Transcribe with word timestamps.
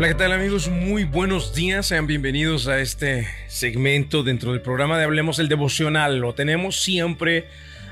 Hola, 0.00 0.08
¿qué 0.08 0.14
tal 0.14 0.32
amigos? 0.32 0.70
Muy 0.70 1.04
buenos 1.04 1.54
días, 1.54 1.84
sean 1.84 2.06
bienvenidos 2.06 2.68
a 2.68 2.80
este 2.80 3.26
segmento 3.48 4.22
dentro 4.22 4.52
del 4.52 4.62
programa 4.62 4.96
de 4.96 5.04
Hablemos 5.04 5.38
el 5.38 5.50
Devocional. 5.50 6.20
Lo 6.20 6.34
tenemos 6.34 6.80
siempre 6.80 7.48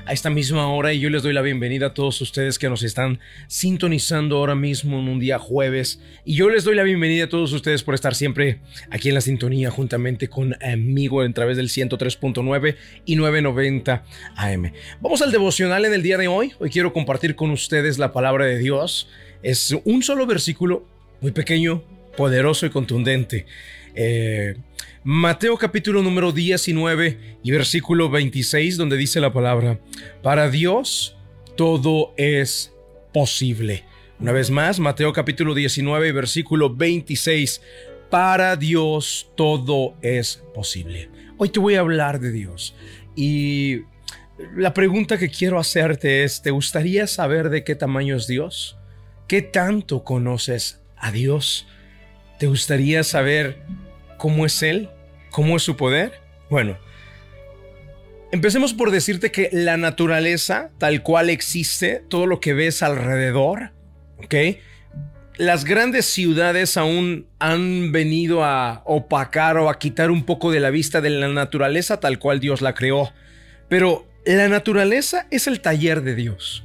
a 0.07 0.13
esta 0.13 0.31
misma 0.31 0.73
hora 0.73 0.91
y 0.91 0.99
yo 0.99 1.11
les 1.11 1.21
doy 1.21 1.33
la 1.33 1.43
bienvenida 1.43 1.85
a 1.85 1.93
todos 1.93 2.19
ustedes 2.21 2.57
que 2.57 2.67
nos 2.67 2.81
están 2.81 3.19
sintonizando 3.45 4.37
ahora 4.37 4.55
mismo 4.55 4.97
en 4.97 5.07
un 5.07 5.19
día 5.19 5.37
jueves 5.37 6.01
y 6.25 6.33
yo 6.33 6.49
les 6.49 6.63
doy 6.63 6.73
la 6.73 6.81
bienvenida 6.81 7.25
a 7.25 7.29
todos 7.29 7.53
ustedes 7.53 7.83
por 7.83 7.93
estar 7.93 8.15
siempre 8.15 8.57
aquí 8.89 9.09
en 9.09 9.13
la 9.13 9.21
sintonía 9.21 9.69
juntamente 9.69 10.29
conmigo 10.29 11.21
a 11.21 11.31
través 11.31 11.57
del 11.57 11.69
103.9 11.69 12.75
y 13.05 13.17
990 13.17 14.03
AM. 14.35 14.71
Vamos 14.99 15.21
al 15.21 15.31
devocional 15.31 15.85
en 15.85 15.93
el 15.93 16.01
día 16.01 16.17
de 16.17 16.27
hoy. 16.27 16.53
Hoy 16.57 16.71
quiero 16.71 16.91
compartir 16.91 17.35
con 17.35 17.51
ustedes 17.51 17.99
la 17.99 18.11
palabra 18.11 18.45
de 18.45 18.57
Dios. 18.57 19.07
Es 19.43 19.77
un 19.85 20.01
solo 20.01 20.25
versículo 20.25 20.87
muy 21.21 21.31
pequeño, 21.31 21.83
poderoso 22.15 22.65
y 22.65 22.69
contundente. 22.69 23.45
Eh, 23.95 24.55
Mateo 25.03 25.57
capítulo 25.57 26.03
número 26.03 26.31
19 26.31 27.37
y 27.41 27.51
versículo 27.51 28.09
26 28.09 28.77
donde 28.77 28.97
dice 28.97 29.19
la 29.19 29.31
palabra, 29.31 29.79
para 30.21 30.49
Dios 30.49 31.15
todo 31.55 32.13
es 32.17 32.73
posible. 33.13 33.85
Una 34.19 34.33
vez 34.33 34.51
más, 34.51 34.79
Mateo 34.79 35.13
capítulo 35.13 35.53
19 35.53 36.09
y 36.09 36.11
versículo 36.11 36.75
26, 36.75 37.61
para 38.09 38.55
Dios 38.57 39.31
todo 39.35 39.95
es 40.01 40.43
posible. 40.53 41.09
Hoy 41.37 41.49
te 41.49 41.59
voy 41.59 41.75
a 41.75 41.79
hablar 41.79 42.19
de 42.19 42.31
Dios 42.31 42.75
y 43.15 43.83
la 44.55 44.73
pregunta 44.73 45.17
que 45.17 45.29
quiero 45.29 45.59
hacerte 45.59 46.23
es, 46.23 46.41
¿te 46.41 46.51
gustaría 46.51 47.07
saber 47.07 47.49
de 47.49 47.63
qué 47.63 47.75
tamaño 47.75 48.15
es 48.15 48.27
Dios? 48.27 48.77
¿Qué 49.27 49.41
tanto 49.41 50.03
conoces 50.03 50.81
a 50.97 51.11
Dios? 51.11 51.67
¿Te 52.39 52.47
gustaría 52.47 53.03
saber 53.03 53.57
cómo 54.17 54.45
es 54.45 54.63
Él? 54.63 54.89
¿Cómo 55.29 55.57
es 55.57 55.63
su 55.63 55.75
poder? 55.75 56.21
Bueno, 56.49 56.77
empecemos 58.31 58.73
por 58.73 58.91
decirte 58.91 59.29
que 59.29 59.49
la 59.51 59.75
naturaleza 59.75 60.71
tal 60.77 61.03
cual 61.03 61.29
existe, 61.29 62.01
todo 62.07 62.25
lo 62.27 62.39
que 62.39 62.53
ves 62.53 62.81
alrededor, 62.81 63.73
¿ok? 64.23 64.35
Las 65.35 65.65
grandes 65.65 66.05
ciudades 66.05 66.77
aún 66.77 67.27
han 67.39 67.91
venido 67.91 68.45
a 68.45 68.83
opacar 68.85 69.57
o 69.57 69.69
a 69.69 69.77
quitar 69.77 70.09
un 70.09 70.23
poco 70.23 70.49
de 70.51 70.61
la 70.61 70.69
vista 70.69 71.01
de 71.01 71.09
la 71.09 71.27
naturaleza 71.27 71.99
tal 71.99 72.19
cual 72.19 72.39
Dios 72.39 72.61
la 72.61 72.73
creó. 72.73 73.11
Pero 73.67 74.07
la 74.25 74.47
naturaleza 74.47 75.27
es 75.29 75.47
el 75.47 75.59
taller 75.59 76.03
de 76.03 76.15
Dios. 76.15 76.63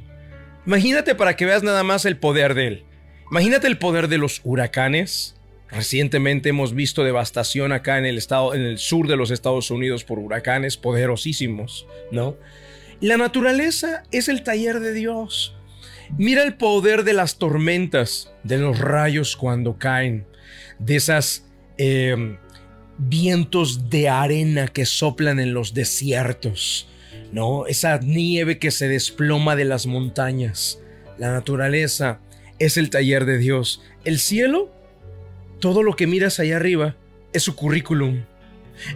Imagínate 0.67 1.17
para 1.17 1.35
que 1.35 1.47
veas 1.47 1.65
nada 1.65 1.83
más 1.83 2.05
el 2.05 2.17
poder 2.17 2.55
de 2.55 2.67
Él. 2.69 2.85
Imagínate 3.31 3.67
el 3.67 3.79
poder 3.79 4.07
de 4.09 4.19
los 4.19 4.41
huracanes, 4.45 5.35
Recientemente 5.75 6.51
hemos 6.51 6.73
visto 6.73 7.03
devastación 7.03 7.73
acá 7.73 7.99
en 7.99 8.07
el 8.07 8.17
estado, 8.17 8.55
en 8.55 8.63
el 8.63 8.79
sur 8.79 9.09
de 9.09 9.17
los 9.17 9.33
Estados 9.33 9.71
Unidos 9.73 10.05
por 10.05 10.21
huracanes 10.21 10.77
poderosísimos, 10.77 11.87
¿no? 12.13 12.37
La 13.01 13.17
naturaleza 13.17 14.05
es 14.13 14.29
el 14.29 14.45
taller 14.45 14.79
de 14.79 14.93
Dios. 14.93 15.57
Mira 16.17 16.45
el 16.45 16.55
poder 16.55 17.03
de 17.03 17.13
las 17.13 17.39
tormentas, 17.39 18.33
de 18.45 18.59
los 18.59 18.79
rayos 18.79 19.37
cuando 19.37 19.77
caen, 19.77 20.27
de 20.79 20.95
esas 20.95 21.45
em, 21.77 22.37
vientos 22.99 23.91
de 23.91 24.09
arena 24.09 24.69
que 24.69 24.87
soplan 24.87 25.41
en 25.41 25.55
los 25.55 25.75
desiertos, 25.75 26.89
¿no? 27.33 27.67
Esa 27.67 27.99
nieve 27.99 28.61
que 28.61 28.71
se 28.71 28.87
desploma 28.87 29.57
de 29.57 29.65
las 29.65 29.87
montañas. 29.87 30.81
La 31.19 31.33
naturaleza 31.33 32.21
es 32.61 32.77
el 32.77 32.91
taller 32.91 33.25
de 33.25 33.39
Dios. 33.39 33.83
El 34.05 34.21
cielo 34.21 34.73
todo 35.65 35.83
lo 35.83 35.97
que 35.97 36.07
miras 36.07 36.41
allá 36.41 36.57
arriba 36.57 36.95
es 37.33 37.43
su 37.43 37.57
currículum. 37.57 38.27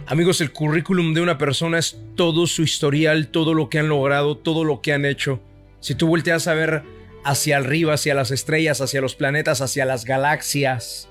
Amigos, 0.05 0.39
el 0.39 0.51
currículum 0.51 1.15
de 1.15 1.21
una 1.21 1.39
persona 1.39 1.79
es 1.79 1.97
todo 2.15 2.45
su 2.45 2.61
historial, 2.61 3.29
todo 3.29 3.55
lo 3.55 3.69
que 3.69 3.79
han 3.79 3.89
logrado, 3.89 4.37
todo 4.37 4.63
lo 4.63 4.79
que 4.79 4.93
han 4.93 5.03
hecho. 5.03 5.41
Si 5.79 5.95
tú 5.95 6.05
volteas 6.05 6.47
a 6.47 6.53
ver 6.53 6.83
hacia 7.25 7.57
arriba, 7.57 7.95
hacia 7.95 8.13
las 8.13 8.29
estrellas, 8.29 8.81
hacia 8.81 9.01
los 9.01 9.15
planetas, 9.15 9.61
hacia 9.61 9.83
las 9.83 10.05
galaxias, 10.05 11.09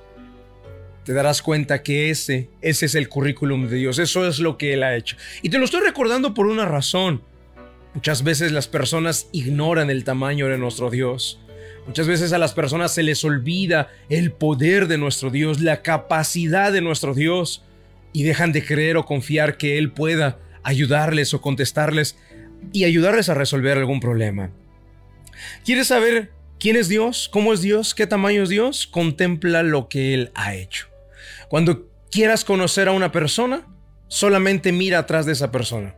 te 1.03 1.13
darás 1.13 1.43
cuenta 1.43 1.83
que 1.83 2.11
ese, 2.11 2.51
ese 2.61 2.87
es 2.87 2.95
el 2.95 3.09
currículum 3.09 3.67
de 3.67 3.79
Dios, 3.79 3.99
eso 3.99 4.29
es 4.29 4.39
lo 4.39 4.59
que 4.59 4.75
Él 4.75 4.85
ha 4.85 4.95
hecho. 4.95 5.17
Y 5.43 5.51
te 5.51 5.59
lo 5.59 5.65
estoy 5.65 5.81
recordando 5.81 6.35
por 6.35 6.47
una 6.47 6.67
razón. 6.67 7.21
Muchas 7.95 8.23
veces 8.23 8.53
las 8.53 8.69
personas 8.69 9.29
ignoran 9.33 9.91
el 9.91 10.05
tamaño 10.05 10.47
de 10.47 10.57
nuestro 10.57 10.89
Dios. 10.89 11.41
Muchas 11.89 12.07
veces 12.07 12.35
a 12.35 12.39
las 12.39 12.53
personas 12.53 12.93
se 12.93 13.03
les 13.03 13.25
olvida 13.25 13.89
el 14.11 14.31
poder 14.31 14.89
de 14.89 14.99
nuestro 14.99 15.31
Dios, 15.31 15.63
la 15.63 15.81
capacidad 15.81 16.71
de 16.71 16.83
nuestro 16.83 17.15
Dios, 17.15 17.65
y 18.13 18.25
dejan 18.25 18.53
de 18.53 18.63
creer 18.63 18.99
o 18.99 19.07
confiar 19.07 19.57
que 19.57 19.79
Él 19.79 19.91
pueda 19.91 20.39
ayudarles 20.63 21.33
o 21.33 21.41
contestarles 21.41 22.19
y 22.75 22.85
ayudarles 22.85 23.31
a 23.31 23.35
resolver 23.35 23.79
algún 23.79 24.01
problema. 24.01 24.51
¿Quieres 25.65 25.87
saber 25.87 26.31
quién 26.61 26.77
es 26.77 26.89
Dios? 26.89 27.31
¿Cómo 27.33 27.55
es 27.55 27.63
Dios? 27.63 27.95
¿Qué 27.95 28.07
tamaño 28.07 28.43
es 28.43 28.51
Dios? 28.51 28.87
Contempla 28.87 29.63
lo 29.63 29.89
que 29.89 30.13
Él 30.13 30.31
ha 30.35 30.55
hecho. 30.55 30.89
Cuando 31.49 31.89
quieras 32.11 32.45
conocer 32.45 32.89
a 32.89 32.93
una 32.93 33.13
persona, 33.13 33.67
solamente 34.09 34.73
mira 34.73 34.99
atrás 34.99 35.25
de 35.25 35.33
esa 35.33 35.51
persona. 35.51 35.95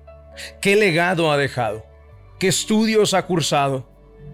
¿Qué 0.60 0.76
legado 0.76 1.32
ha 1.32 1.36
dejado? 1.36 1.84
¿Qué 2.38 2.46
estudios 2.46 3.12
ha 3.12 3.26
cursado? 3.26 3.90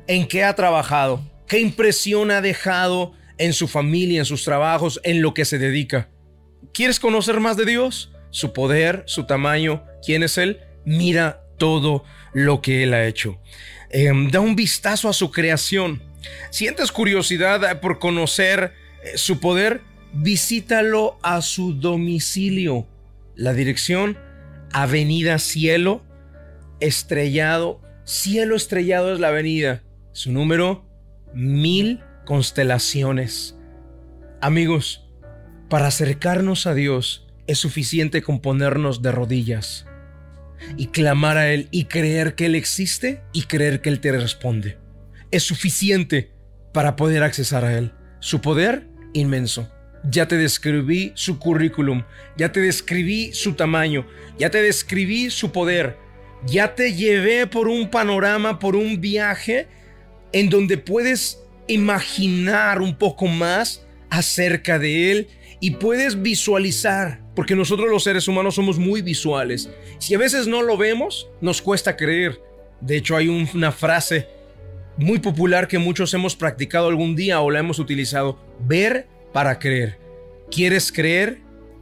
¿En 0.06 0.28
qué 0.28 0.44
ha 0.44 0.54
trabajado? 0.54 1.22
¿Qué 1.46 1.60
impresión 1.60 2.30
ha 2.30 2.40
dejado 2.40 3.12
en 3.38 3.52
su 3.52 3.68
familia, 3.68 4.20
en 4.20 4.24
sus 4.24 4.44
trabajos, 4.44 5.00
en 5.04 5.22
lo 5.22 5.32
que 5.32 5.44
se 5.44 5.58
dedica? 5.58 6.10
¿Quieres 6.72 6.98
conocer 6.98 7.40
más 7.40 7.56
de 7.56 7.66
Dios? 7.66 8.12
Su 8.30 8.52
poder, 8.52 9.04
su 9.06 9.24
tamaño, 9.24 9.84
quién 10.04 10.22
es 10.22 10.38
Él. 10.38 10.60
Mira 10.84 11.42
todo 11.58 12.04
lo 12.32 12.60
que 12.60 12.82
Él 12.82 12.94
ha 12.94 13.06
hecho. 13.06 13.40
Em, 13.90 14.30
da 14.30 14.40
un 14.40 14.56
vistazo 14.56 15.08
a 15.08 15.12
su 15.12 15.30
creación. 15.30 16.02
¿Sientes 16.50 16.90
curiosidad 16.90 17.80
por 17.80 17.98
conocer 17.98 18.72
eh, 19.04 19.16
su 19.16 19.38
poder? 19.38 19.82
Visítalo 20.12 21.18
a 21.22 21.42
su 21.42 21.74
domicilio. 21.74 22.86
La 23.36 23.52
dirección, 23.52 24.18
Avenida 24.72 25.38
Cielo, 25.38 26.02
Estrellado. 26.80 27.80
Cielo 28.04 28.56
Estrellado 28.56 29.14
es 29.14 29.20
la 29.20 29.28
avenida. 29.28 29.82
Su 30.12 30.32
número 30.32 30.85
mil 31.36 32.00
constelaciones. 32.24 33.56
Amigos, 34.40 35.06
para 35.68 35.88
acercarnos 35.88 36.66
a 36.66 36.72
Dios 36.72 37.26
es 37.46 37.58
suficiente 37.58 38.22
con 38.22 38.40
ponernos 38.40 39.02
de 39.02 39.12
rodillas 39.12 39.86
y 40.78 40.86
clamar 40.86 41.36
a 41.36 41.52
Él 41.52 41.68
y 41.70 41.84
creer 41.84 42.34
que 42.36 42.46
Él 42.46 42.54
existe 42.54 43.20
y 43.34 43.42
creer 43.42 43.82
que 43.82 43.90
Él 43.90 44.00
te 44.00 44.12
responde. 44.12 44.78
Es 45.30 45.42
suficiente 45.42 46.32
para 46.72 46.96
poder 46.96 47.22
accesar 47.22 47.66
a 47.66 47.76
Él. 47.76 47.92
Su 48.20 48.40
poder 48.40 48.88
inmenso. 49.12 49.70
Ya 50.08 50.28
te 50.28 50.38
describí 50.38 51.12
su 51.16 51.38
currículum, 51.38 52.04
ya 52.38 52.50
te 52.50 52.60
describí 52.60 53.32
su 53.34 53.54
tamaño, 53.54 54.06
ya 54.38 54.50
te 54.50 54.62
describí 54.62 55.30
su 55.30 55.52
poder, 55.52 55.98
ya 56.46 56.74
te 56.74 56.94
llevé 56.94 57.46
por 57.46 57.68
un 57.68 57.90
panorama, 57.90 58.58
por 58.58 58.76
un 58.76 59.00
viaje 59.00 59.68
en 60.36 60.50
donde 60.50 60.76
puedes 60.76 61.42
imaginar 61.66 62.82
un 62.82 62.94
poco 62.98 63.26
más 63.26 63.86
acerca 64.10 64.78
de 64.78 65.10
Él 65.10 65.28
y 65.60 65.70
puedes 65.70 66.20
visualizar, 66.20 67.22
porque 67.34 67.56
nosotros 67.56 67.88
los 67.88 68.04
seres 68.04 68.28
humanos 68.28 68.54
somos 68.54 68.78
muy 68.78 69.00
visuales. 69.00 69.70
Si 69.98 70.14
a 70.14 70.18
veces 70.18 70.46
no 70.46 70.60
lo 70.60 70.76
vemos, 70.76 71.30
nos 71.40 71.62
cuesta 71.62 71.96
creer. 71.96 72.38
De 72.82 72.98
hecho, 72.98 73.16
hay 73.16 73.28
una 73.28 73.72
frase 73.72 74.28
muy 74.98 75.20
popular 75.20 75.68
que 75.68 75.78
muchos 75.78 76.12
hemos 76.12 76.36
practicado 76.36 76.88
algún 76.88 77.16
día 77.16 77.40
o 77.40 77.50
la 77.50 77.60
hemos 77.60 77.78
utilizado. 77.78 78.38
Ver 78.60 79.06
para 79.32 79.58
creer. 79.58 79.98
¿Quieres 80.50 80.92
creer? 80.92 81.38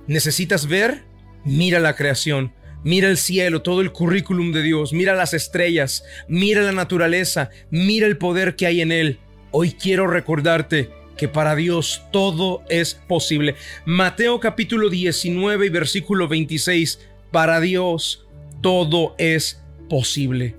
¿Necesitas 0.06 0.68
ver? 0.68 1.02
Mira 1.44 1.80
la 1.80 1.96
creación. 1.96 2.52
Mira 2.84 3.08
el 3.08 3.16
cielo, 3.16 3.62
todo 3.62 3.80
el 3.80 3.92
currículum 3.92 4.52
de 4.52 4.62
Dios, 4.62 4.92
mira 4.92 5.14
las 5.14 5.32
estrellas, 5.32 6.04
mira 6.28 6.60
la 6.60 6.72
naturaleza, 6.72 7.48
mira 7.70 8.06
el 8.06 8.18
poder 8.18 8.56
que 8.56 8.66
hay 8.66 8.82
en 8.82 8.92
Él. 8.92 9.18
Hoy 9.52 9.72
quiero 9.72 10.06
recordarte 10.06 10.90
que 11.16 11.26
para 11.26 11.56
Dios 11.56 12.02
todo 12.12 12.62
es 12.68 12.94
posible. 12.94 13.54
Mateo 13.86 14.38
capítulo 14.38 14.90
19 14.90 15.64
y 15.64 15.68
versículo 15.70 16.28
26, 16.28 17.00
para 17.30 17.58
Dios 17.60 18.26
todo 18.60 19.14
es 19.16 19.62
posible. 19.88 20.54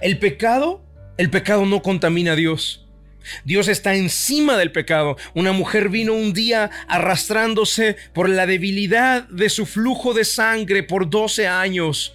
El 0.00 0.20
pecado, 0.20 0.80
el 1.16 1.28
pecado 1.28 1.66
no 1.66 1.82
contamina 1.82 2.32
a 2.32 2.36
Dios. 2.36 2.87
Dios 3.44 3.68
está 3.68 3.94
encima 3.94 4.56
del 4.56 4.72
pecado. 4.72 5.16
Una 5.34 5.52
mujer 5.52 5.88
vino 5.88 6.14
un 6.14 6.32
día 6.32 6.70
arrastrándose 6.86 7.96
por 8.12 8.28
la 8.28 8.46
debilidad 8.46 9.28
de 9.28 9.48
su 9.48 9.66
flujo 9.66 10.14
de 10.14 10.24
sangre 10.24 10.82
por 10.82 11.08
12 11.08 11.46
años. 11.46 12.14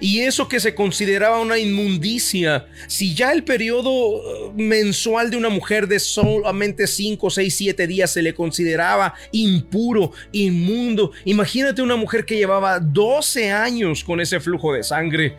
Y 0.00 0.20
eso 0.20 0.48
que 0.48 0.60
se 0.60 0.74
consideraba 0.74 1.40
una 1.40 1.58
inmundicia, 1.58 2.66
si 2.86 3.14
ya 3.14 3.32
el 3.32 3.44
periodo 3.44 3.90
uh, 3.90 4.52
mensual 4.54 5.30
de 5.30 5.36
una 5.36 5.50
mujer 5.50 5.86
de 5.86 5.98
solamente 5.98 6.86
5, 6.86 7.30
6, 7.30 7.54
7 7.54 7.86
días 7.86 8.10
se 8.10 8.22
le 8.22 8.34
consideraba 8.34 9.14
impuro, 9.32 10.12
inmundo, 10.32 11.12
imagínate 11.24 11.82
una 11.82 11.96
mujer 11.96 12.24
que 12.24 12.36
llevaba 12.36 12.80
12 12.80 13.52
años 13.52 14.04
con 14.04 14.20
ese 14.20 14.40
flujo 14.40 14.72
de 14.72 14.82
sangre, 14.82 15.36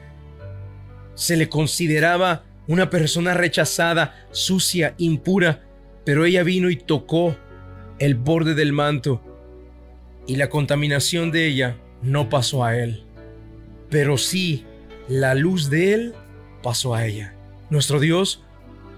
se 1.16 1.38
le 1.38 1.50
consideraba 1.50 2.44
una 2.68 2.90
persona 2.90 3.34
rechazada, 3.34 4.28
sucia, 4.32 4.96
impura, 4.98 5.64
pero 6.04 6.26
ella 6.26 6.44
vino 6.44 6.70
y 6.70 6.76
tocó 6.76 7.36
el 8.00 8.16
borde 8.16 8.56
del 8.56 8.74
manto 8.74 9.22
y 10.28 10.36
la 10.36 10.50
contaminación 10.50 11.32
de 11.32 11.48
ella 11.48 11.78
no 12.02 12.30
pasó 12.30 12.64
a 12.64 12.78
él 12.78 13.06
pero 13.90 14.18
sí 14.18 14.66
la 15.08 15.36
luz 15.36 15.70
de 15.70 15.94
Él 15.94 16.14
pasó 16.64 16.96
a 16.96 17.06
ella. 17.06 17.34
Nuestro 17.70 18.00
Dios 18.00 18.44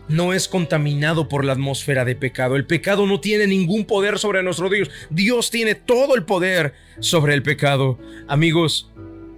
no 0.07 0.33
es 0.33 0.47
contaminado 0.47 1.27
por 1.27 1.43
la 1.43 1.53
atmósfera 1.53 2.05
de 2.05 2.15
pecado. 2.15 2.55
El 2.55 2.65
pecado 2.65 3.05
no 3.05 3.19
tiene 3.19 3.45
ningún 3.45 3.85
poder 3.85 4.19
sobre 4.19 4.41
nuestro 4.41 4.69
Dios. 4.69 4.89
Dios 5.09 5.51
tiene 5.51 5.75
todo 5.75 6.15
el 6.15 6.23
poder 6.23 6.73
sobre 6.99 7.33
el 7.33 7.43
pecado. 7.43 7.99
Amigos, 8.27 8.89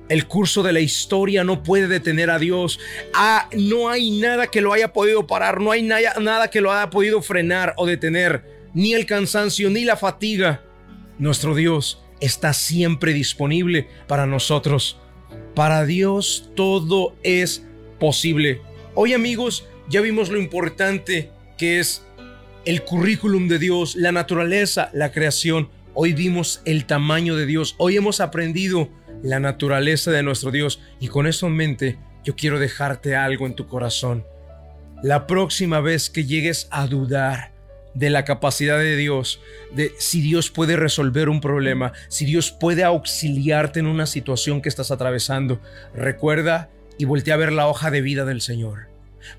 el 0.10 0.28
curso 0.28 0.64
de 0.64 0.74
la 0.74 0.80
historia 0.80 1.44
no 1.44 1.64
puede 1.64 1.88
detener 1.88 2.30
a 2.30 2.40
Dios. 2.40 2.80
Ah, 3.14 3.48
no 3.56 3.90
hay 3.90 4.20
nada 4.20 4.48
que 4.48 4.62
lo 4.62 4.74
haya 4.74 4.92
podido 4.92 5.28
parar, 5.28 5.62
no 5.62 5.72
hay 5.72 5.84
nada, 5.84 6.16
nada 6.20 6.50
que 6.50 6.62
lo 6.62 6.74
haya 6.74 6.90
podido 6.90 7.22
frenar 7.22 7.74
o 7.78 7.86
detener, 7.86 8.44
ni 8.74 8.94
el 8.94 9.06
cansancio, 9.06 9.70
ni 9.70 9.86
la 9.86 9.96
fatiga. 9.96 10.64
Nuestro 11.20 11.56
Dios 11.56 12.04
está 12.20 12.54
siempre 12.54 13.14
disponible 13.14 13.88
para 14.08 14.26
nosotros. 14.26 15.00
Para 15.56 15.86
Dios 15.86 16.50
todo 16.56 17.16
es 17.24 17.64
posible. 18.00 18.62
Hoy 18.96 19.14
amigos, 19.14 19.68
ya 19.90 20.02
vimos 20.02 20.30
lo 20.30 20.40
importante 20.40 21.32
que 21.58 21.80
es 21.80 22.04
el 22.66 22.84
currículum 22.84 23.48
de 23.48 23.60
Dios, 23.60 23.96
la 23.96 24.12
naturaleza, 24.12 24.90
la 24.94 25.12
creación. 25.12 25.70
Hoy 25.94 26.14
vimos 26.14 26.62
el 26.66 26.86
tamaño 26.86 27.36
de 27.36 27.46
Dios. 27.46 27.76
Hoy 27.78 27.98
hemos 27.98 28.22
aprendido 28.22 28.90
la 29.24 29.40
naturaleza 29.40 30.12
de 30.12 30.24
nuestro 30.24 30.52
Dios. 30.52 30.82
Y 31.00 31.08
con 31.08 31.28
eso 31.28 31.48
en 31.48 31.56
mente, 31.56 31.98
yo 32.24 32.36
quiero 32.36 32.60
dejarte 32.60 33.16
algo 33.16 33.46
en 33.46 33.56
tu 33.56 33.68
corazón. 33.68 34.26
La 35.04 35.28
próxima 35.28 35.80
vez 35.80 36.10
que 36.10 36.26
llegues 36.26 36.68
a 36.72 36.88
dudar, 36.88 37.52
de 37.94 38.10
la 38.10 38.24
capacidad 38.24 38.78
de 38.78 38.96
Dios, 38.96 39.42
de 39.72 39.92
si 39.98 40.22
Dios 40.22 40.50
puede 40.50 40.76
resolver 40.76 41.30
un 41.30 41.42
problema, 41.42 41.94
si 42.08 42.26
Dios 42.26 42.52
puede 42.52 42.84
auxiliarte 42.84 43.80
en 43.80 43.88
una 43.88 44.06
situación 44.06 44.62
que 44.62 44.70
estás 44.70 44.92
atravesando. 44.92 45.60
Recuerda 45.96 46.70
y 46.98 47.06
voltea 47.06 47.34
a 47.34 47.38
ver 47.38 47.52
la 47.52 47.68
hoja 47.68 47.92
de 47.92 48.02
vida 48.02 48.26
del 48.26 48.42
Señor. 48.42 48.90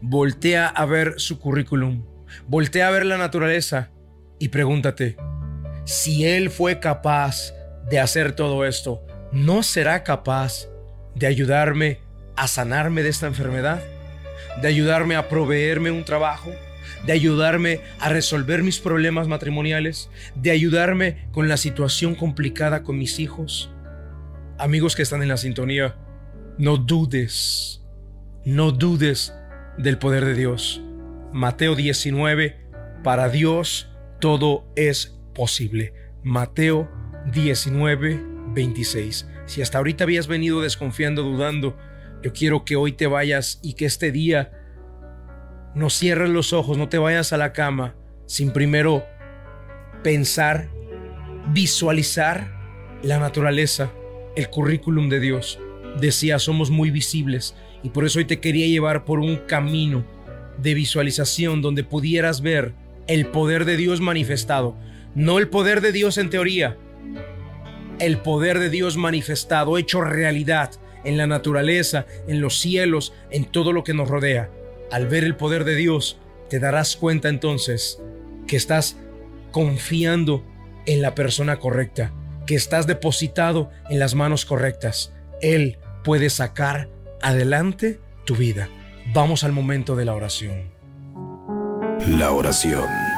Voltea 0.01 0.67
a 0.67 0.85
ver 0.85 1.15
su 1.17 1.39
currículum. 1.39 2.05
Voltea 2.49 2.89
a 2.89 2.91
ver 2.91 3.07
la 3.07 3.19
naturaleza 3.19 3.91
y 4.39 4.49
pregúntate, 4.49 5.17
si 5.85 6.25
Él 6.25 6.51
fue 6.51 6.81
capaz 6.81 7.53
de 7.91 7.99
hacer 7.99 8.33
todo 8.33 8.65
esto, 8.65 9.05
¿no 9.33 9.63
será 9.63 10.03
capaz 10.05 10.69
de 11.15 11.27
ayudarme 11.27 11.99
a 12.37 12.47
sanarme 12.49 13.03
de 13.03 13.09
esta 13.09 13.27
enfermedad? 13.27 13.83
¿De 14.61 14.69
ayudarme 14.69 15.17
a 15.17 15.29
proveerme 15.29 15.91
un 15.91 16.05
trabajo? 16.05 16.51
de 17.07 17.13
ayudarme 17.13 17.81
a 17.99 18.09
resolver 18.09 18.63
mis 18.63 18.79
problemas 18.79 19.29
matrimoniales, 19.29 20.11
de 20.35 20.51
ayudarme 20.51 21.29
con 21.33 21.49
la 21.49 21.57
situación 21.57 22.15
complicada 22.15 22.83
con 22.83 22.99
mis 22.99 23.19
hijos. 23.19 23.71
Amigos 24.59 24.97
que 24.97 25.03
están 25.03 25.23
en 25.23 25.29
la 25.29 25.37
sintonía, 25.37 25.97
no 26.59 26.77
dudes, 26.77 27.83
no 28.45 28.73
dudes 28.73 29.35
del 29.79 29.99
poder 29.99 30.25
de 30.25 30.35
Dios. 30.35 30.83
Mateo 31.33 31.75
19, 31.75 32.59
para 33.03 33.29
Dios 33.29 33.89
todo 34.21 34.67
es 34.77 35.19
posible. 35.35 35.95
Mateo 36.23 36.91
19, 37.33 38.30
26. 38.53 39.29
Si 39.47 39.63
hasta 39.63 39.79
ahorita 39.79 40.05
habías 40.05 40.27
venido 40.27 40.61
desconfiando, 40.61 41.23
dudando, 41.23 41.77
yo 42.23 42.33
quiero 42.33 42.65
que 42.65 42.77
hoy 42.77 42.93
te 42.93 43.07
vayas 43.07 43.61
y 43.63 43.75
que 43.75 43.87
este 43.87 44.13
día 44.13 44.53
no 45.75 45.91
cierres 45.91 46.31
los 46.31 46.53
ojos, 46.53 46.77
no 46.77 46.89
te 46.89 46.99
vayas 46.99 47.33
a 47.33 47.37
la 47.37 47.53
cama 47.53 47.95
sin 48.27 48.53
primero 48.53 49.05
pensar, 50.03 50.69
visualizar 51.53 52.61
la 53.03 53.19
naturaleza, 53.19 53.91
el 54.37 54.49
currículum 54.51 55.09
de 55.09 55.21
Dios. 55.21 55.59
Decía, 56.01 56.39
somos 56.39 56.71
muy 56.71 56.91
visibles 56.91 57.55
y 57.83 57.91
por 57.91 58.05
eso 58.05 58.19
hoy 58.19 58.25
te 58.25 58.41
quería 58.41 58.67
llevar 58.67 59.05
por 59.05 59.21
un 59.21 59.37
camino 59.37 60.05
de 60.59 60.75
visualización 60.75 61.63
donde 61.63 61.85
pudieras 61.85 62.41
ver 62.41 62.75
el 63.07 63.27
poder 63.27 63.65
de 63.65 63.77
Dios 63.77 64.01
manifestado. 64.01 64.77
No 65.15 65.39
el 65.39 65.49
poder 65.49 65.81
de 65.81 65.93
Dios 65.93 66.19
en 66.19 66.31
teoría, 66.31 66.77
el 68.01 68.19
poder 68.19 68.59
de 68.59 68.71
Dios 68.71 68.97
manifestado, 68.97 69.79
hecho 69.79 70.01
realidad 70.01 70.71
en 71.05 71.17
la 71.17 71.27
naturaleza, 71.27 72.07
en 72.27 72.41
los 72.41 72.59
cielos, 72.59 73.13
en 73.31 73.45
todo 73.45 73.73
lo 73.73 73.85
que 73.85 73.95
nos 73.95 74.09
rodea 74.09 74.51
al 74.91 75.07
ver 75.07 75.25
el 75.25 75.37
poder 75.37 75.65
de 75.65 75.77
Dios, 75.77 76.19
te 76.49 76.59
darás 76.59 76.97
cuenta 76.97 77.29
entonces 77.29 78.01
que 78.47 78.57
estás 78.57 78.97
confiando 79.53 80.45
en 80.87 81.03
la 81.03 81.15
persona 81.15 81.59
correcta, 81.59 82.13
que 82.47 82.57
estás 82.57 82.87
depositado 82.87 83.71
en 83.89 83.99
las 83.99 84.15
manos 84.15 84.45
correctas. 84.45 85.13
Él 85.41 85.79
puede 86.03 86.31
sacar 86.31 86.89
adelante 87.23 88.01
tu 88.25 88.35
vida. 88.35 88.69
Vamos 89.13 89.45
al 89.45 89.53
momento 89.53 89.97
de 89.97 90.05
la 90.05 90.15
oración. 90.15 90.71
La 92.07 92.33
oración 92.33 93.10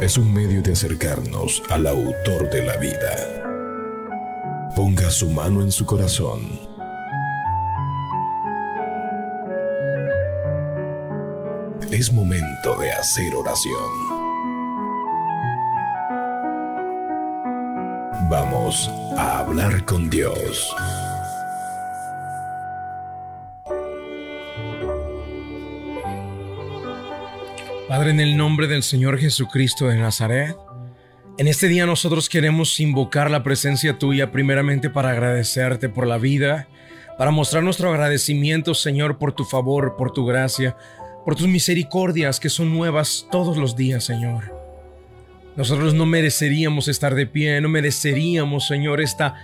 es 0.00 0.18
un 0.18 0.32
medio 0.32 0.62
de 0.62 0.72
acercarnos 0.72 1.62
al 1.70 1.86
autor 1.86 2.50
de 2.50 2.64
la 2.64 2.76
vida. 2.76 4.72
Ponga 4.74 5.10
su 5.10 5.30
mano 5.30 5.62
en 5.62 5.72
su 5.72 5.86
corazón 5.86 6.66
Es 11.90 12.12
momento 12.12 12.76
de 12.78 12.90
hacer 12.92 13.34
oración. 13.34 13.90
Vamos 18.28 18.90
a 19.16 19.38
hablar 19.38 19.84
con 19.84 20.10
Dios. 20.10 20.74
Padre, 27.88 28.10
en 28.10 28.18
el 28.18 28.36
nombre 28.36 28.66
del 28.66 28.82
Señor 28.82 29.16
Jesucristo 29.16 29.86
de 29.86 29.96
Nazaret, 29.96 30.56
en 31.38 31.46
este 31.46 31.68
día 31.68 31.86
nosotros 31.86 32.28
queremos 32.28 32.80
invocar 32.80 33.30
la 33.30 33.44
presencia 33.44 33.96
tuya 33.96 34.32
primeramente 34.32 34.90
para 34.90 35.10
agradecerte 35.10 35.88
por 35.88 36.04
la 36.04 36.18
vida, 36.18 36.66
para 37.16 37.30
mostrar 37.30 37.62
nuestro 37.62 37.88
agradecimiento, 37.90 38.74
Señor, 38.74 39.18
por 39.18 39.34
tu 39.34 39.44
favor, 39.44 39.94
por 39.96 40.10
tu 40.10 40.26
gracia, 40.26 40.76
por 41.24 41.36
tus 41.36 41.46
misericordias 41.46 42.40
que 42.40 42.48
son 42.48 42.74
nuevas 42.74 43.28
todos 43.30 43.56
los 43.56 43.76
días, 43.76 44.02
Señor. 44.02 44.52
Nosotros 45.54 45.94
no 45.94 46.06
mereceríamos 46.06 46.88
estar 46.88 47.14
de 47.14 47.28
pie, 47.28 47.60
no 47.60 47.68
mereceríamos, 47.68 48.66
Señor, 48.66 49.00
esta, 49.00 49.36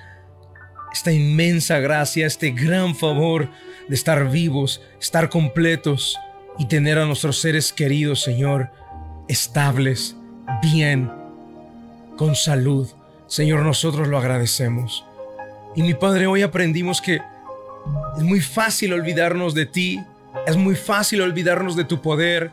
esta 0.92 1.12
inmensa 1.12 1.78
gracia, 1.78 2.26
este 2.26 2.50
gran 2.50 2.96
favor 2.96 3.50
de 3.88 3.94
estar 3.94 4.28
vivos, 4.32 4.82
estar 5.00 5.28
completos 5.28 6.18
y 6.59 6.66
tener 6.66 6.99
a 6.99 7.06
nuestros 7.06 7.40
seres 7.40 7.73
queridos, 7.73 8.23
Señor, 8.23 8.71
estables, 9.28 10.16
bien, 10.62 11.11
con 12.16 12.35
salud. 12.35 12.88
Señor, 13.26 13.62
nosotros 13.62 14.09
lo 14.09 14.18
agradecemos. 14.18 15.04
Y 15.75 15.82
mi 15.82 15.94
Padre, 15.94 16.26
hoy 16.26 16.42
aprendimos 16.42 17.00
que 17.00 17.21
es 18.16 18.23
muy 18.23 18.40
fácil 18.40 18.92
olvidarnos 18.92 19.54
de 19.54 19.66
ti, 19.66 20.04
es 20.47 20.56
muy 20.56 20.75
fácil 20.75 21.21
olvidarnos 21.21 21.76
de 21.76 21.85
tu 21.85 22.00
poder. 22.00 22.50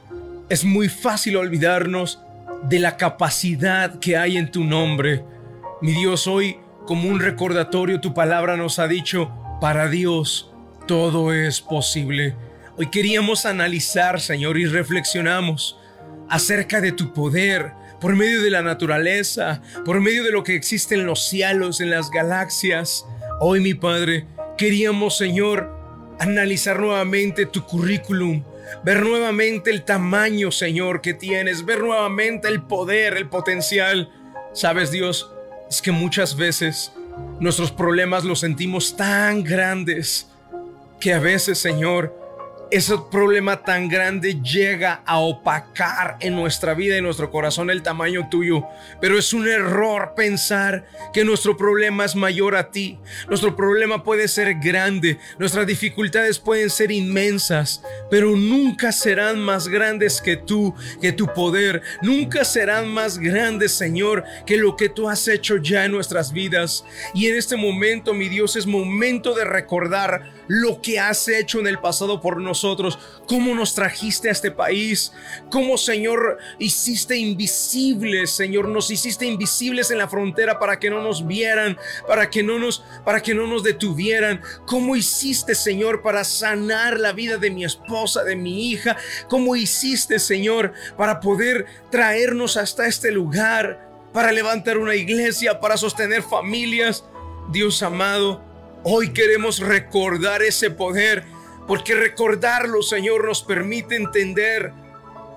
Es 0.50 0.64
muy 0.64 0.90
fácil 0.90 1.38
olvidarnos 1.38 2.20
de 2.64 2.80
la 2.80 2.98
capacidad 2.98 4.00
que 4.00 4.18
hay 4.18 4.38
en 4.38 4.52
tu 4.52 4.64
nombre. 4.64 5.24
Mi 5.82 5.94
Dios, 5.94 6.28
hoy, 6.28 6.58
como 6.86 7.10
un 7.10 7.20
recordatorio, 7.20 8.02
tu 8.02 8.14
palabra 8.14 8.58
nos 8.58 8.80
ha 8.80 8.88
dicho, 8.88 9.32
para 9.62 9.88
Dios 9.88 10.52
todo 10.88 11.34
es 11.34 11.62
posible. 11.62 12.36
Hoy 12.80 12.90
queríamos 12.90 13.46
analizar, 13.46 14.22
Señor, 14.22 14.58
y 14.58 14.66
reflexionamos 14.66 15.78
acerca 16.30 16.80
de 16.80 16.94
tu 16.94 17.12
poder 17.12 17.74
por 18.00 18.16
medio 18.16 18.42
de 18.42 18.50
la 18.50 18.62
naturaleza, 18.62 19.62
por 19.84 20.00
medio 20.00 20.24
de 20.24 20.32
lo 20.32 20.46
que 20.46 20.56
existe 20.56 20.96
en 20.96 21.06
los 21.06 21.28
cielos, 21.28 21.82
en 21.82 21.90
las 21.90 22.10
galaxias. 22.10 23.06
Hoy, 23.42 23.60
mi 23.60 23.74
Padre, 23.74 24.28
queríamos, 24.58 25.18
Señor, 25.18 25.70
analizar 26.20 26.80
nuevamente 26.80 27.46
tu 27.46 27.66
currículum, 27.66 28.46
ver 28.86 29.04
nuevamente 29.04 29.72
el 29.72 29.84
tamaño, 29.84 30.50
Señor, 30.50 31.02
que 31.02 31.14
tienes, 31.14 31.66
ver 31.66 31.82
nuevamente 31.82 32.48
el 32.48 32.62
poder, 32.62 33.18
el 33.18 33.28
potencial. 33.28 34.10
Sabes, 34.54 34.90
Dios, 34.90 35.30
es 35.70 35.82
que 35.82 35.92
muchas 35.92 36.38
veces 36.38 36.94
Nuestros 37.40 37.72
problemas 37.72 38.26
los 38.26 38.42
sentimos 38.42 38.98
tan 38.98 39.44
grandes 39.44 40.28
que 41.00 41.14
a 41.14 41.20
veces, 41.20 41.58
Señor, 41.58 42.14
ese 42.72 42.96
problema 43.10 43.64
tan 43.64 43.90
grande 43.90 44.42
llega 44.42 45.02
a 45.06 45.20
opacar 45.20 46.18
en 46.20 46.36
nuestra 46.36 46.74
vida 46.74 46.98
y 46.98 47.02
nuestro 47.02 47.32
corazón 47.32 47.70
el 47.70 47.82
tamaño 47.82 48.30
tuyo. 48.30 48.66
Pero 49.02 49.18
es 49.18 49.34
un 49.34 49.48
error 49.48 50.14
pensar 50.16 50.86
que 51.12 51.26
nuestro 51.26 51.58
problema 51.58 52.06
es 52.06 52.16
mayor 52.16 52.56
a 52.56 52.70
ti. 52.70 53.00
Nuestro 53.28 53.56
problema 53.56 54.04
puede 54.04 54.28
ser 54.28 54.56
grande, 54.60 55.18
nuestras 55.40 55.66
dificultades 55.66 56.38
pueden 56.38 56.70
ser 56.70 56.92
inmensas, 56.92 57.84
pero 58.12 58.36
nunca 58.36 58.92
serán 58.92 59.40
más 59.40 59.68
grandes 59.68 60.22
que 60.22 60.38
tú, 60.38 60.76
que 61.02 61.12
tu 61.12 61.28
poder. 61.34 61.82
Nunca 62.02 62.46
serán 62.46 62.88
más 62.88 63.18
grandes, 63.18 63.72
Señor, 63.72 64.24
que 64.46 64.58
lo 64.58 64.76
que 64.76 64.90
tú 64.90 65.10
has 65.10 65.28
hecho 65.28 65.58
ya 65.58 65.86
en 65.86 65.92
nuestras 65.92 66.32
vidas. 66.32 66.86
Y 67.14 67.28
en 67.28 67.36
este 67.36 67.58
momento, 67.58 68.14
mi 68.14 68.30
Dios, 68.30 68.56
es 68.56 68.68
momento 68.68 69.34
de 69.34 69.46
recordar 69.46 70.34
lo 70.48 70.82
que 70.82 71.00
has 71.00 71.28
hecho 71.28 71.60
en 71.60 71.68
el 71.68 71.80
pasado 71.80 72.22
por 72.22 72.42
nosotros, 72.64 73.00
cómo 73.26 73.56
nos 73.56 73.74
trajiste 73.74 74.28
a 74.28 74.32
este 74.34 74.52
país, 74.52 75.14
cómo 75.50 75.78
Señor 75.78 76.38
hiciste 76.58 77.16
invisibles, 77.16 78.32
Señor, 78.32 78.68
nos 78.68 78.92
hiciste 78.92 79.26
invisibles 79.26 79.92
en 79.92 79.98
la 79.98 80.10
frontera 80.10 80.60
para 80.60 80.78
que 80.78 80.90
no 80.90 81.02
nos 81.02 81.26
vieran, 81.26 81.78
para 82.08 82.30
que 82.30 82.44
no 82.44 82.60
nos 82.60 82.84
para 83.06 83.22
que 83.22 83.34
no 83.34 83.48
nos 83.48 83.64
detuvieran, 83.64 84.42
cómo 84.66 84.96
hiciste, 84.96 85.56
Señor, 85.56 86.02
para 86.02 86.24
sanar 86.24 87.00
la 87.00 87.14
vida 87.14 87.38
de 87.38 87.50
mi 87.50 87.64
esposa, 87.64 88.24
de 88.24 88.36
mi 88.36 88.70
hija, 88.70 88.98
cómo 89.30 89.56
hiciste, 89.56 90.20
Señor, 90.20 90.74
para 90.98 91.22
poder 91.22 91.66
traernos 91.90 92.58
hasta 92.58 92.88
este 92.88 93.12
lugar, 93.12 93.90
para 94.12 94.32
levantar 94.32 94.78
una 94.78 94.96
iglesia, 94.96 95.60
para 95.60 95.78
sostener 95.78 96.24
familias. 96.24 97.06
Dios 97.52 97.82
amado, 97.82 98.44
Hoy 98.84 99.10
queremos 99.10 99.60
recordar 99.60 100.42
ese 100.42 100.72
poder, 100.72 101.26
porque 101.70 101.94
recordarlo, 101.94 102.82
Señor, 102.82 103.26
nos 103.26 103.44
permite 103.44 103.96
entender 103.96 104.74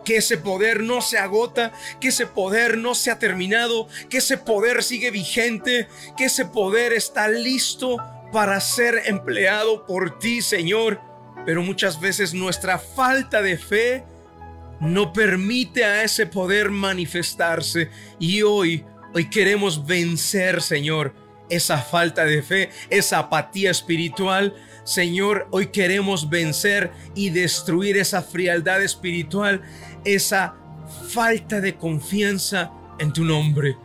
que 0.02 0.16
ese 0.16 0.38
poder 0.38 0.82
no 0.82 1.02
se 1.02 1.18
agota, 1.18 1.74
que 2.00 2.08
ese 2.08 2.26
poder 2.26 2.78
no 2.78 2.94
se 2.94 3.10
ha 3.10 3.18
terminado, 3.18 3.86
que 4.08 4.16
ese 4.16 4.38
poder 4.38 4.82
sigue 4.82 5.10
vigente, 5.10 5.88
que 6.16 6.24
ese 6.24 6.46
poder 6.46 6.94
está 6.94 7.28
listo 7.28 7.98
para 8.32 8.58
ser 8.60 9.02
empleado 9.04 9.84
por 9.84 10.18
ti, 10.18 10.40
Señor. 10.40 11.02
Pero 11.44 11.62
muchas 11.62 12.00
veces 12.00 12.32
nuestra 12.32 12.78
falta 12.78 13.42
de 13.42 13.58
fe 13.58 14.02
no 14.80 15.12
permite 15.12 15.84
a 15.84 16.02
ese 16.02 16.24
poder 16.24 16.70
manifestarse. 16.70 17.90
Y 18.18 18.40
hoy, 18.40 18.86
hoy 19.12 19.28
queremos 19.28 19.84
vencer, 19.84 20.62
Señor, 20.62 21.12
esa 21.50 21.76
falta 21.76 22.24
de 22.24 22.42
fe, 22.42 22.70
esa 22.88 23.18
apatía 23.18 23.70
espiritual. 23.70 24.54
Señor, 24.84 25.46
hoy 25.50 25.68
queremos 25.68 26.28
vencer 26.28 26.90
y 27.14 27.30
destruir 27.30 27.96
esa 27.96 28.22
frialdad 28.22 28.82
espiritual, 28.82 29.62
esa 30.04 30.54
falta 31.08 31.60
de 31.60 31.76
confianza 31.76 32.72
en 32.98 33.12
tu 33.12 33.24
nombre. 33.24 33.76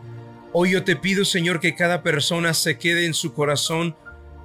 Hoy 0.52 0.72
yo 0.72 0.84
te 0.84 0.96
pido, 0.96 1.24
Señor, 1.24 1.60
que 1.60 1.74
cada 1.74 2.02
persona 2.02 2.54
se 2.54 2.78
quede 2.78 3.06
en 3.06 3.14
su 3.14 3.32
corazón 3.32 3.94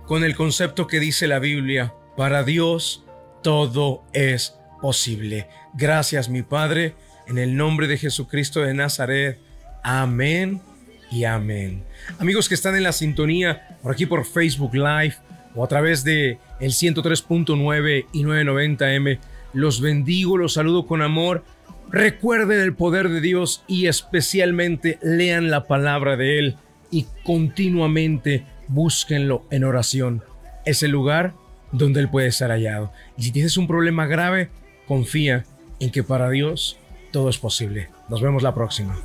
con 0.05 0.23
el 0.23 0.35
concepto 0.35 0.85
que 0.85 0.99
dice 0.99 1.27
la 1.27 1.39
Biblia. 1.39 1.93
Para 2.15 2.43
Dios 2.43 3.03
todo 3.41 4.03
es 4.13 4.55
posible. 4.81 5.47
Gracias, 5.73 6.29
mi 6.29 6.43
Padre, 6.43 6.95
en 7.27 7.37
el 7.37 7.55
nombre 7.55 7.87
de 7.87 7.97
Jesucristo 7.97 8.61
de 8.61 8.73
Nazaret. 8.73 9.39
Amén 9.81 10.61
y 11.09 11.23
amén. 11.23 11.83
Amigos 12.19 12.47
que 12.47 12.55
están 12.55 12.75
en 12.75 12.83
la 12.83 12.91
sintonía 12.91 13.77
por 13.81 13.91
aquí 13.91 14.05
por 14.05 14.25
Facebook 14.25 14.75
Live 14.75 15.15
o 15.55 15.63
a 15.63 15.67
través 15.67 16.03
de 16.03 16.39
el 16.59 16.71
103.9 16.71 18.05
y 18.11 18.23
990M, 18.23 19.19
los 19.53 19.81
bendigo, 19.81 20.37
los 20.37 20.53
saludo 20.53 20.85
con 20.85 21.01
amor. 21.01 21.43
Recuerden 21.89 22.59
el 22.59 22.73
poder 22.73 23.09
de 23.09 23.21
Dios 23.21 23.63
y 23.67 23.87
especialmente 23.87 24.97
lean 25.01 25.51
la 25.51 25.65
palabra 25.65 26.17
de 26.17 26.39
Él 26.39 26.57
y 26.89 27.05
continuamente 27.23 28.45
búsquenlo 28.67 29.45
en 29.51 29.63
oración. 29.63 30.23
Es 30.65 30.81
el 30.83 30.91
lugar 30.91 31.33
donde 31.71 31.99
Él 31.99 32.09
puede 32.09 32.27
estar 32.27 32.49
hallado. 32.49 32.91
Y 33.17 33.23
si 33.23 33.31
tienes 33.31 33.57
un 33.57 33.67
problema 33.67 34.07
grave, 34.07 34.49
confía 34.87 35.45
en 35.79 35.91
que 35.91 36.03
para 36.03 36.29
Dios 36.29 36.77
todo 37.11 37.29
es 37.29 37.37
posible. 37.37 37.89
Nos 38.09 38.21
vemos 38.21 38.43
la 38.43 38.55
próxima. 38.55 38.95